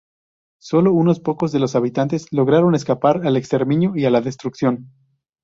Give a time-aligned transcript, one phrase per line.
[0.59, 4.89] Solo unos pocos de los habitantes lograron escapar al exterminio y a la destrucción.